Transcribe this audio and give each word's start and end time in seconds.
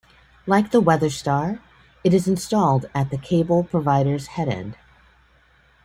Like 0.47 0.71
the 0.71 0.81
WeatherStar, 0.81 1.59
it 2.03 2.11
is 2.11 2.27
installed 2.27 2.87
at 2.95 3.11
the 3.11 3.19
cable 3.19 3.63
provider's 3.63 4.29
headend. 4.29 4.73